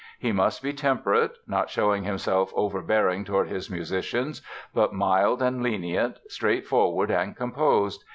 [0.17, 4.41] He must be temperate, not showing himself overbearing toward his musicians,
[4.73, 8.03] but mild and lenient, straightforward and composed.